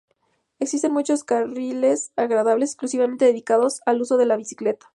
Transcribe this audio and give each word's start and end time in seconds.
Existen 0.57 0.93
muchos 0.93 1.23
carriles 1.23 2.11
agradables 2.15 2.71
exclusivamente 2.71 3.25
dedicados 3.25 3.81
al 3.85 4.01
uso 4.01 4.17
de 4.17 4.25
la 4.25 4.35
bicicleta. 4.35 4.87